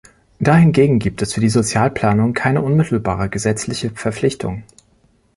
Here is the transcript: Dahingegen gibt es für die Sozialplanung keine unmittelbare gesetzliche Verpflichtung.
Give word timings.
Dahingegen 0.39 0.97
gibt 0.97 1.21
es 1.21 1.33
für 1.35 1.41
die 1.41 1.49
Sozialplanung 1.49 2.33
keine 2.33 2.63
unmittelbare 2.63 3.29
gesetzliche 3.29 3.91
Verpflichtung. 3.91 4.63